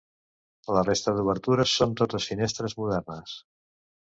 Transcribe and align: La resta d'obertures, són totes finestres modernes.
La 0.77 0.83
resta 0.87 1.13
d'obertures, 1.17 1.75
són 1.83 1.93
totes 2.01 2.27
finestres 2.31 2.77
modernes. 2.81 3.37